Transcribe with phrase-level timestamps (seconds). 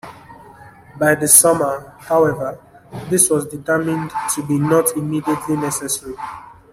[0.97, 2.59] By the summer, however,
[3.11, 6.15] this was determined to be not immediately necessary.